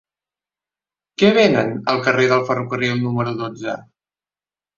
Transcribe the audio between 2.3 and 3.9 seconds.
del Ferrocarril número dotze?